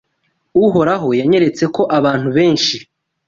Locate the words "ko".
1.75-1.81